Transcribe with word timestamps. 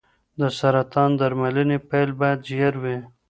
د 0.39 0.41
سرطان 0.59 1.09
درملنې 1.19 1.77
پیل 1.89 2.09
باید 2.19 2.39
ژر 2.49 2.73
وي. 2.83 2.97